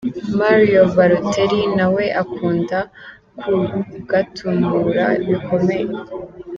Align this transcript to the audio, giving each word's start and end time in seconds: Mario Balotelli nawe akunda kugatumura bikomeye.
Mario 0.39 0.81
Balotelli 0.95 1.61
nawe 1.77 2.03
akunda 2.21 2.79
kugatumura 3.41 5.05
bikomeye. 5.27 5.89